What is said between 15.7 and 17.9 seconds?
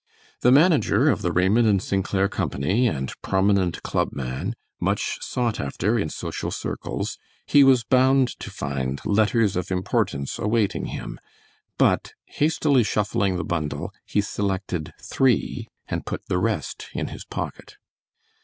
and put the rest in his pocket.